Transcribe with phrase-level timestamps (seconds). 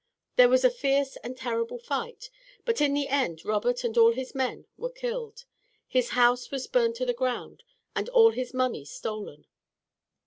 [0.35, 2.31] There was a fierce and terrible fight,
[2.65, 5.45] but in the end Robert and all his men were killed.
[5.87, 7.61] His house was burned to the ground
[7.95, 9.45] and all his money stolen.